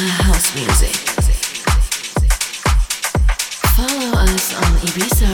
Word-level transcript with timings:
house 0.00 0.54
music. 0.54 0.94
Follow 3.76 4.12
us 4.22 4.54
on 4.54 4.72
Ibiza 4.86 5.30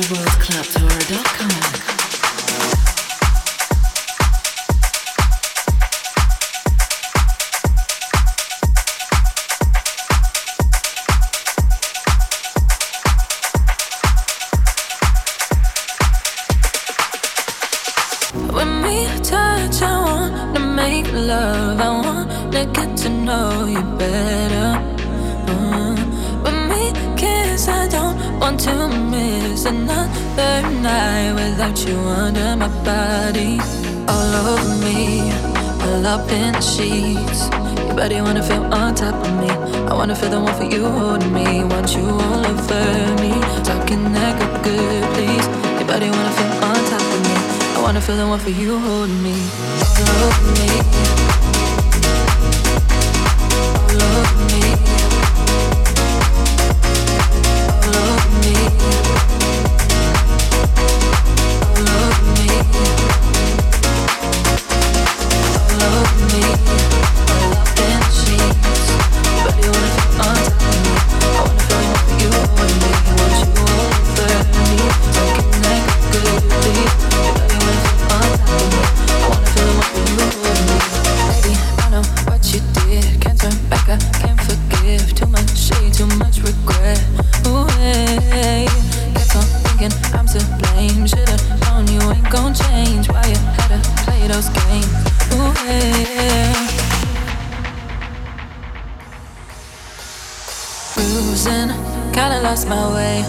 Cruising, 100.93 101.71
kinda 102.13 102.41
lost 102.43 102.67
my 102.67 102.85
way. 102.95 103.23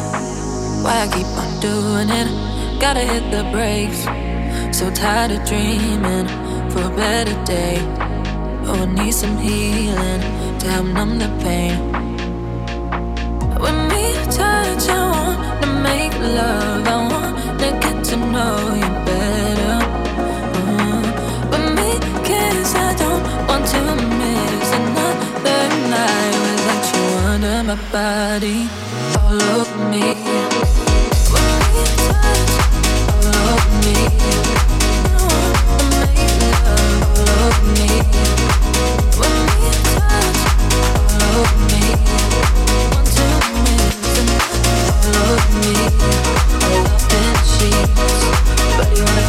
Why 0.81 1.03
I 1.03 1.07
keep 1.13 1.27
on 1.41 1.59
doing 1.59 2.09
it? 2.09 2.27
Gotta 2.79 3.01
hit 3.01 3.29
the 3.31 3.43
brakes. 3.51 4.01
So 4.77 4.89
tired 4.89 5.31
of 5.31 5.43
dreaming 5.45 6.27
for 6.71 6.83
a 6.83 6.93
better 6.95 7.35
day. 7.43 7.77
Oh, 8.65 8.83
I 8.83 8.85
need 8.85 9.13
some 9.13 9.37
healing 9.37 10.21
to 10.59 10.65
help 10.67 10.85
numb 10.85 11.19
the 11.19 11.29
pain. 11.43 11.75
When 13.63 13.77
we 13.91 14.03
touch, 14.31 14.87
I 14.87 15.01
want 15.11 15.61
to 15.61 15.69
make 15.89 16.13
love. 16.39 16.87
I 16.87 16.97
want 17.11 17.59
to 17.59 17.69
get 17.83 17.97
to 18.09 18.15
know 18.33 18.55
you 18.81 18.89
better. 19.09 19.75
Mm-hmm. 20.55 21.01
When 21.51 21.65
we 21.77 21.89
kiss, 22.23 22.73
I 22.75 22.95
don't 22.95 23.23
want 23.49 23.65
to. 23.73 24.18
Under 27.41 27.63
my 27.63 27.75
body, 27.89 28.67
all 29.15 29.41
over 29.41 29.77
me. 29.89 30.03
When 31.31 31.51
we 31.71 31.83
touch, 32.03 32.51
all 33.07 33.27
over 33.47 33.75
me. 33.79 33.95
You 35.07 35.23
want 35.23 35.55
to 35.55 35.79
make 36.03 36.35
love, 36.43 36.99
all 37.15 37.31
over 37.39 37.67
me. 37.79 37.89
When 39.15 39.39
we 39.55 39.71
touch, 39.95 40.39
all 41.15 41.31
over 41.39 41.59
me. 41.71 41.83
One 42.91 43.07
too 43.15 43.35
many, 43.63 43.87
all 44.91 45.31
over 45.31 45.53
me. 45.63 45.73
Sheets, 47.55 48.19
but 48.77 48.89
you 48.97 49.03
wanna. 49.05 49.28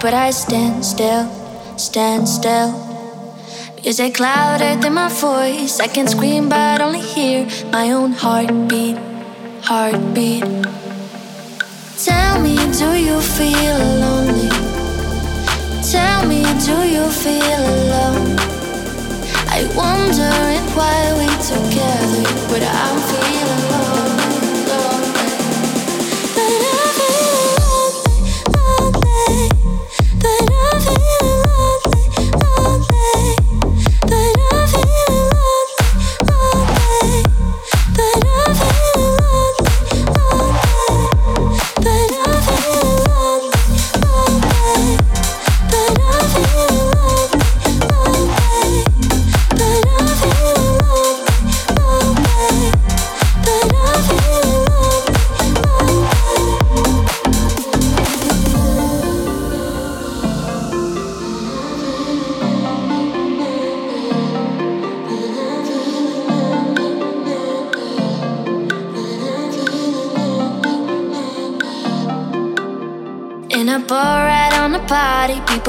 But 0.00 0.14
I 0.14 0.30
stand 0.30 0.84
still, 0.84 1.28
stand 1.76 2.26
still. 2.26 2.72
Music 3.82 4.18
louder 4.18 4.80
than 4.80 4.94
my 4.94 5.08
voice. 5.08 5.78
I 5.78 5.88
can 5.88 6.06
scream, 6.08 6.48
but 6.48 6.80
only 6.80 7.00
hear 7.00 7.46
my 7.70 7.92
own 7.92 8.12
heartbeat, 8.12 8.96
heartbeat. 9.62 10.44
Tell 12.04 12.40
me, 12.40 12.56
do 12.80 12.90
you 12.96 13.20
feel 13.20 13.78
lonely? 14.04 14.48
Tell 15.92 16.26
me, 16.26 16.42
do 16.64 16.76
you 16.96 17.04
feel 17.22 17.62
alone? 17.76 18.36
I 19.52 19.68
wondering 19.76 20.64
why 20.76 21.12
we're 21.18 21.40
together, 21.52 22.24
but 22.48 22.62
I'm 22.62 22.98
feeling 23.10 23.69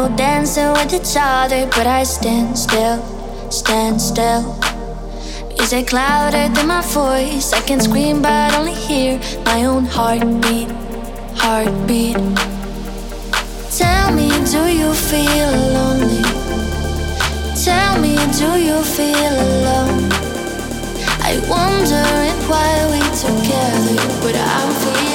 Dancing 0.10 0.72
with 0.74 0.94
each 0.94 1.16
other, 1.16 1.68
but 1.68 1.86
I 1.86 2.04
stand 2.04 2.58
still, 2.58 2.98
stand 3.52 4.02
still. 4.02 4.58
Music 5.50 5.94
louder 5.94 6.50
than 6.54 6.68
my 6.68 6.82
voice. 6.82 7.54
I 7.54 7.62
can 7.62 7.80
scream, 7.80 8.22
but 8.22 8.56
only 8.56 8.74
hear 8.74 9.20
my 9.46 9.66
own 9.66 9.86
heartbeat, 9.86 10.72
heartbeat. 11.36 12.18
Tell 13.78 14.12
me, 14.12 14.30
do 14.50 14.64
you 14.68 14.92
feel 14.94 15.52
lonely? 15.76 16.24
Tell 17.64 18.02
me, 18.02 18.16
do 18.42 18.58
you 18.60 18.82
feel 18.82 19.34
alone? 19.48 20.10
I 21.22 21.38
wondering 21.48 22.38
why 22.50 22.72
we 22.92 23.02
together, 23.22 24.02
but 24.24 24.36
I'm 24.36 24.74
feeling 24.82 25.11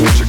listen 0.00 0.26
to 0.26 0.27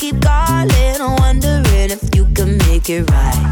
keep 0.00 0.18
calling, 0.22 1.16
wondering 1.18 1.90
if 1.90 2.16
you 2.16 2.24
can 2.32 2.56
make 2.56 2.88
it 2.88 3.02
right. 3.10 3.49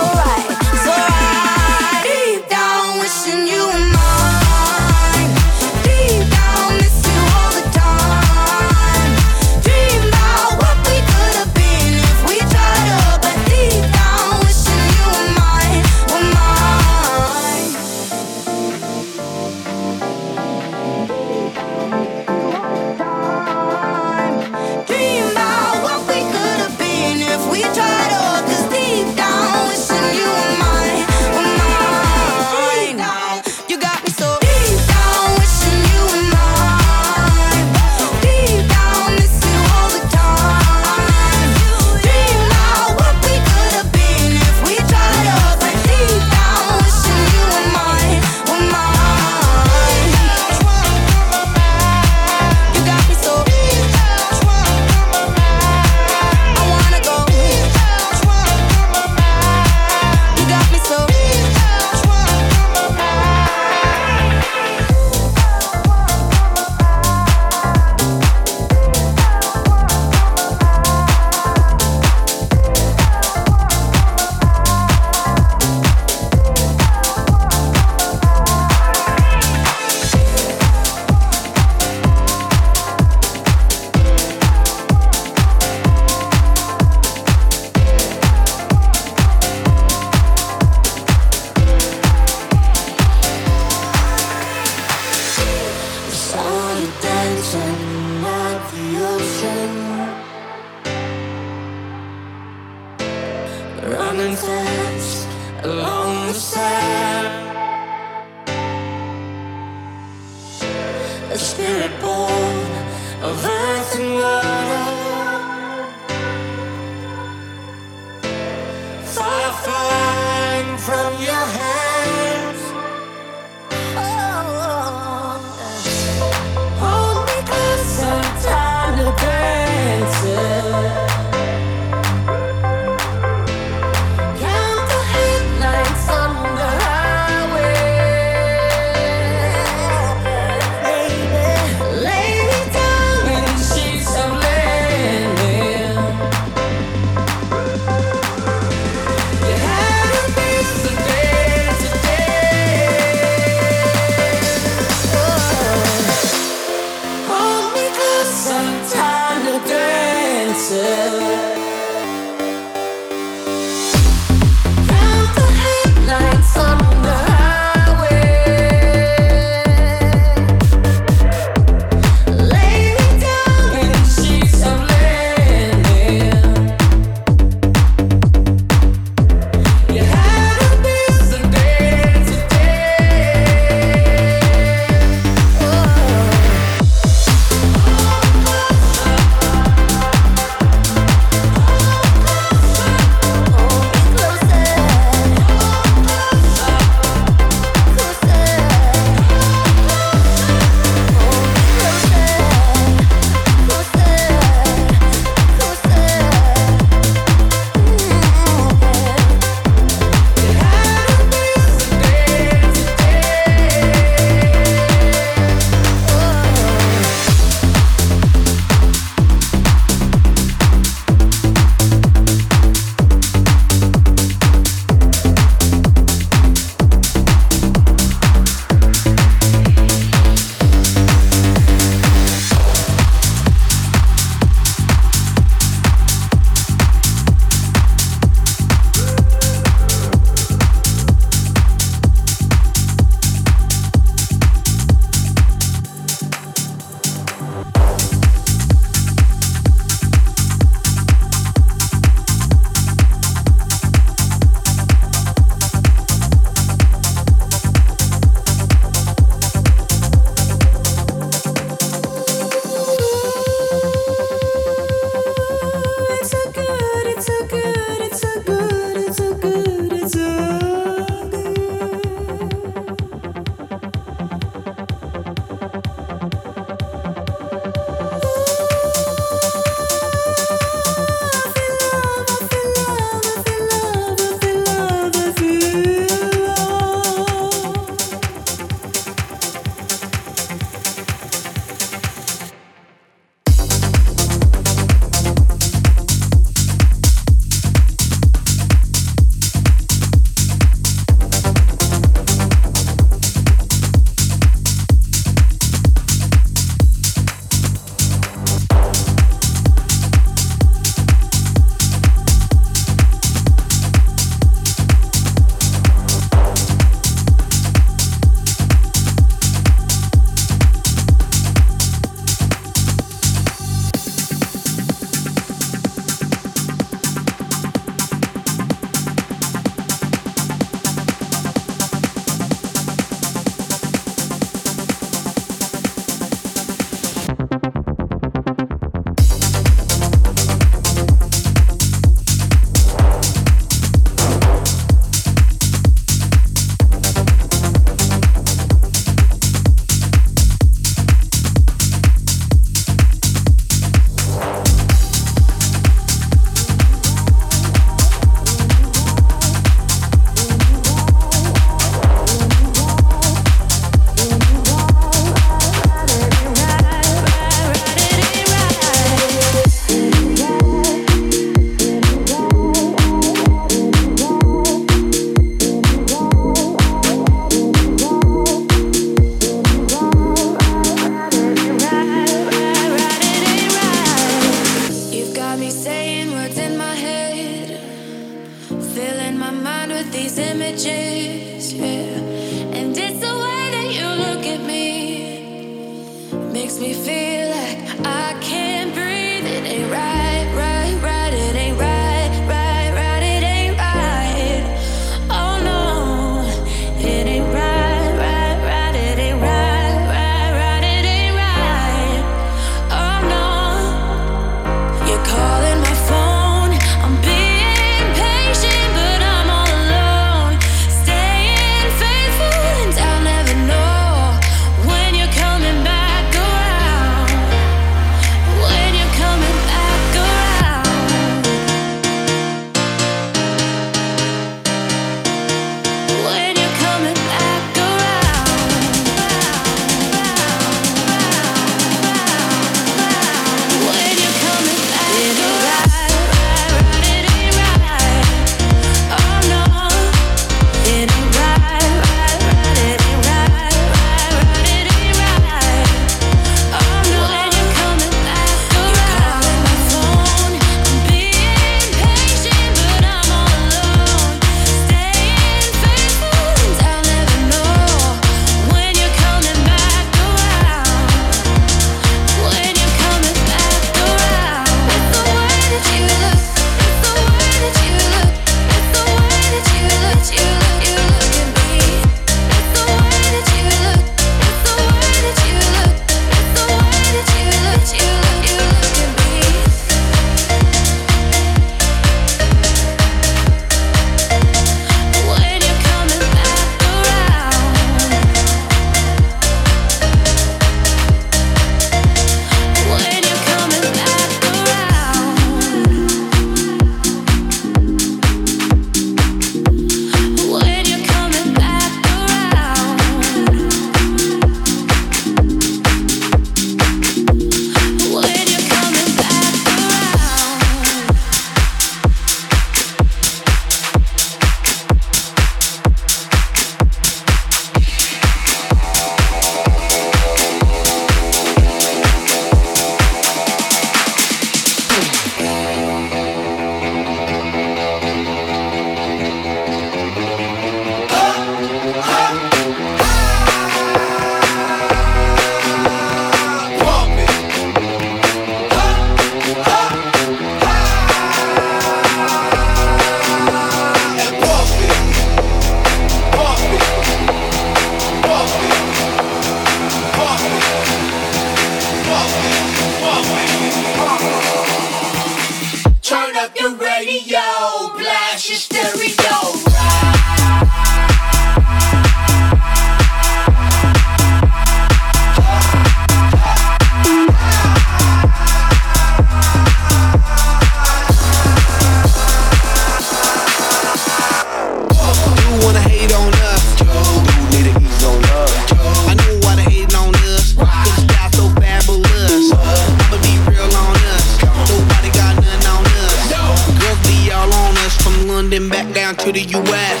to 599.26 599.32
the 599.32 599.42
US. 599.58 600.00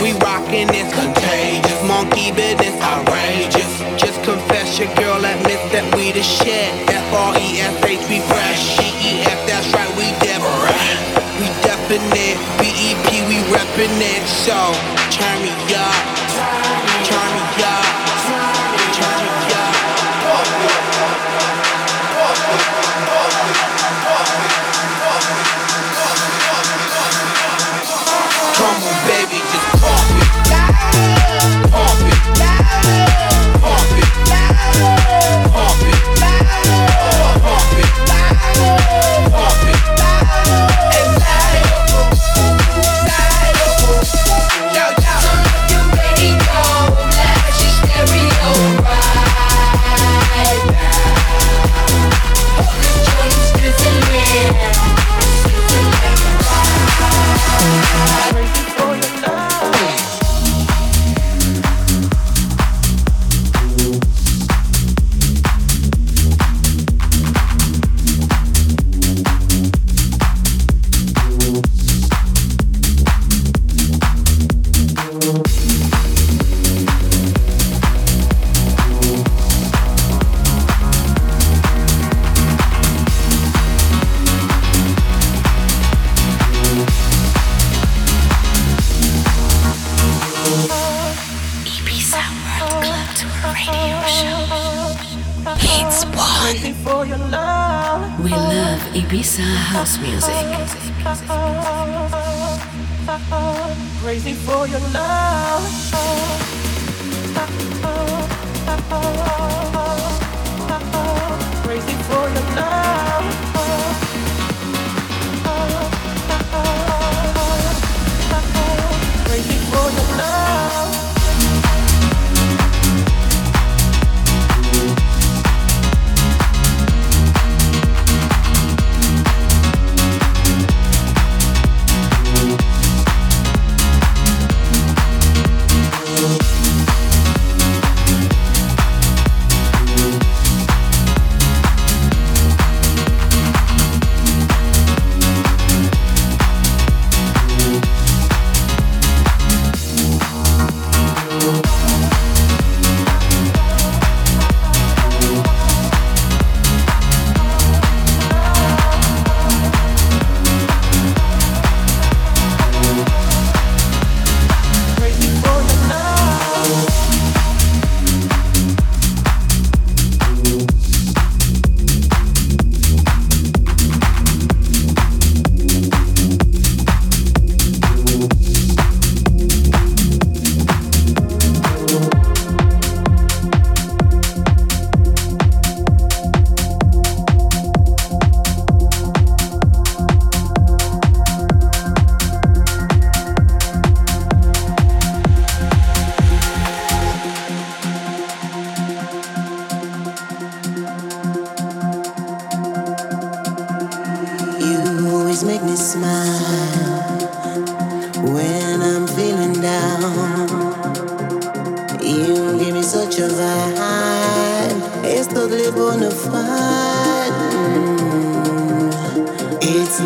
We 0.00 0.12
rockin' 0.22 0.70
it's 0.70 0.94
contagious. 0.94 1.82
Monkey 1.82 2.30
business 2.30 2.80
outrageous. 2.80 3.82
Just 3.98 4.22
confess 4.22 4.78
your 4.78 4.94
girl 4.94 5.18
admits 5.18 5.66
that 5.74 5.82
we 5.96 6.12
the 6.12 6.22
shit. 6.22 6.70
F 6.86 7.12
R 7.12 7.34
E 7.34 7.58
S 7.58 7.74
H, 7.82 7.98
we 8.06 8.22
fresh. 8.30 8.78
G 8.78 8.86
E 9.02 9.12
F, 9.26 9.40
that's 9.42 9.66
right, 9.74 9.90
we 9.98 10.14
different. 10.22 10.98
We 11.42 11.50
definite. 11.66 12.38
B 12.62 12.70
E 12.70 12.94
P, 13.10 13.26
we 13.26 13.42
reppin' 13.50 13.98
it. 13.98 14.22
So. 14.46 14.87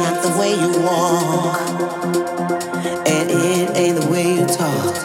Not 0.03 0.21
the 0.21 0.31
way 0.41 0.51
you 0.51 0.71
walk, 0.83 1.61
and 3.07 3.31
it 3.31 3.77
ain't 3.77 4.01
the 4.01 4.09
way 4.11 4.35
you 4.35 4.47
talk. 4.47 4.97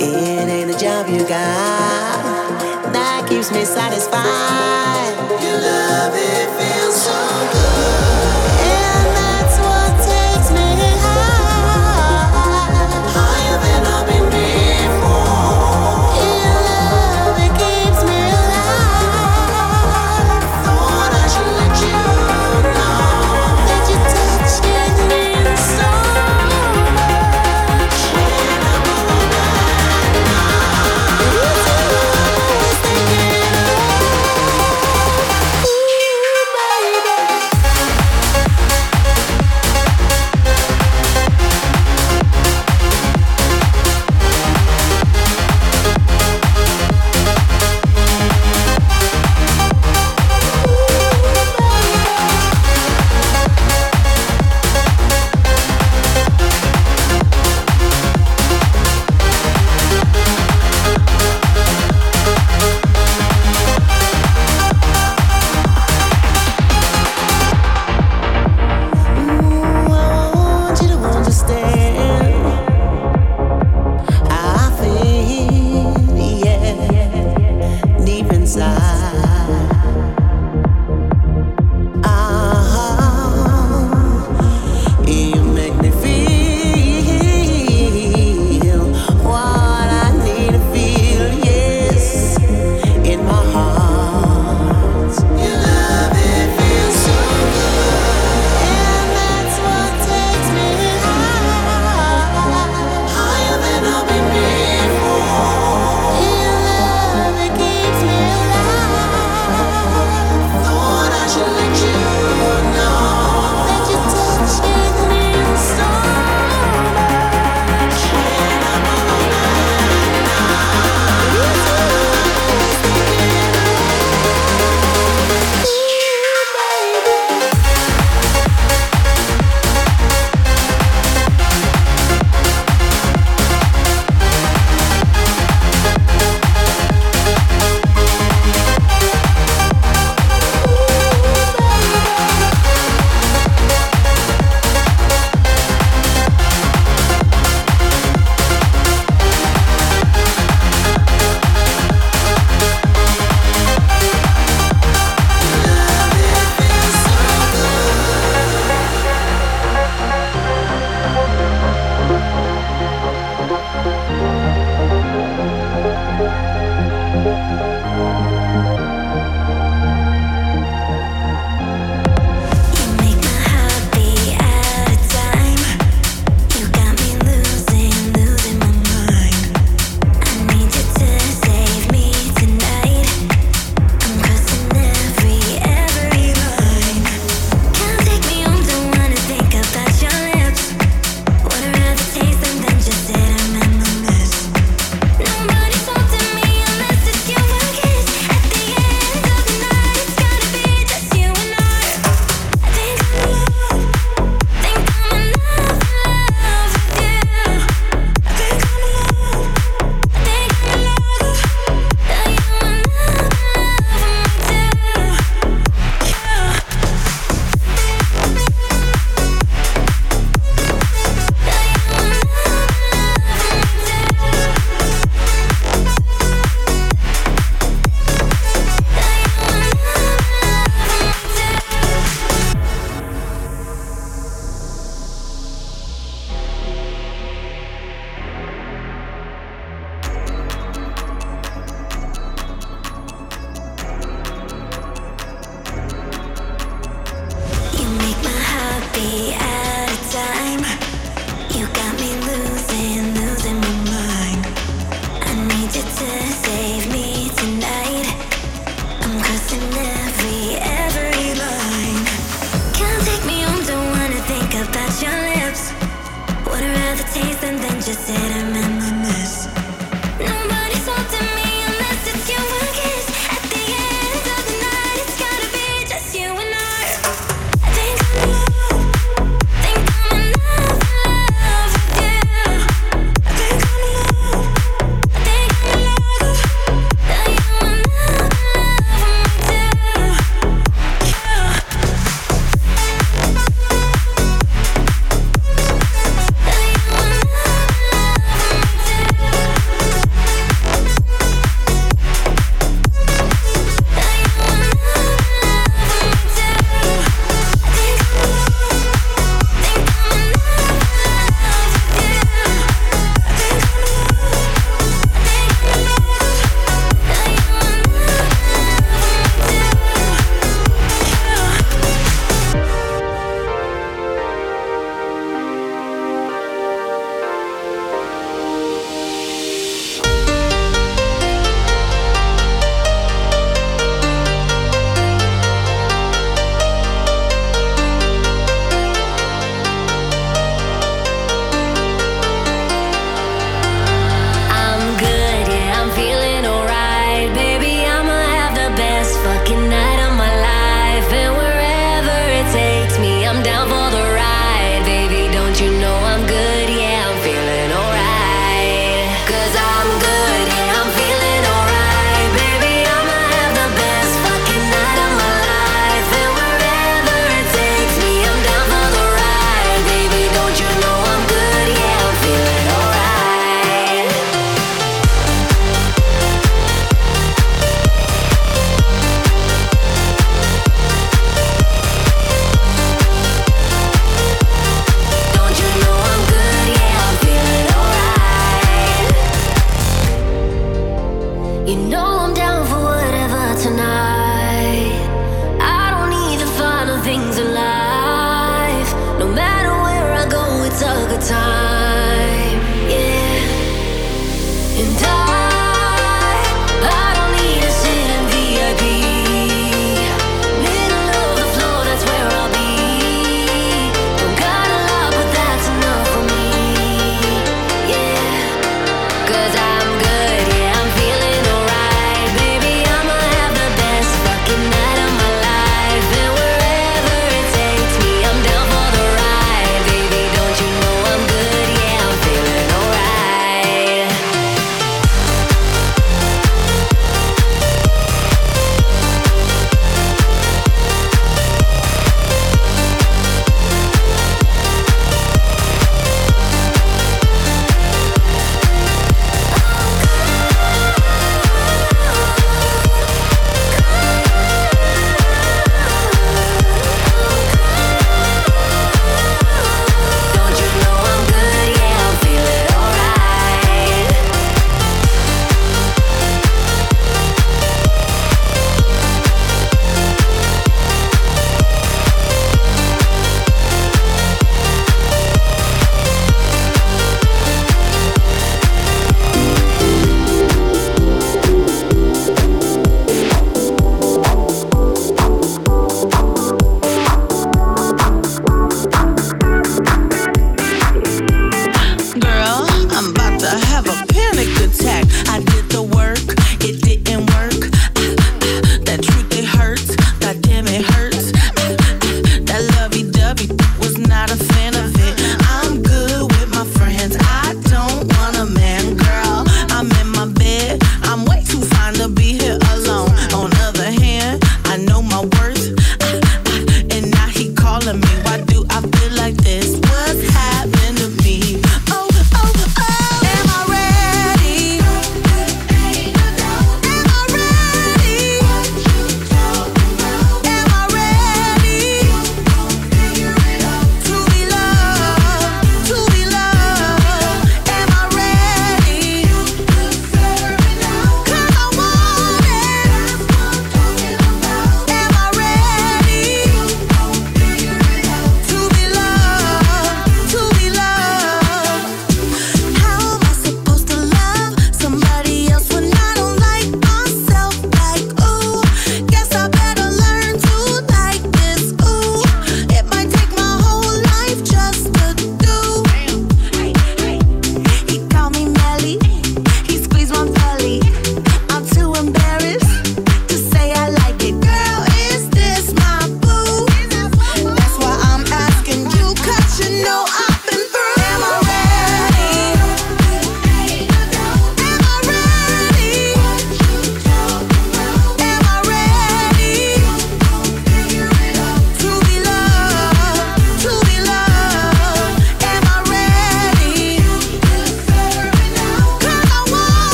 It 0.00 0.48
ain't 0.48 0.72
the 0.72 0.78
job 0.78 1.08
you 1.08 1.20
got 1.20 2.92
that 2.92 3.26
keeps 3.28 3.52
me 3.52 3.64
satisfied. 3.64 4.77